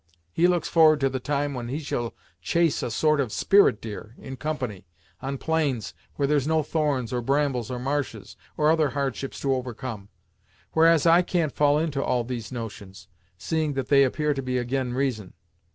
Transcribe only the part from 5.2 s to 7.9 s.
on plains where there's no thorns, or brambles, or